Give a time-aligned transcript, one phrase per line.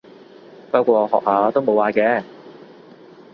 [0.71, 2.23] 不過學下都冇壞嘅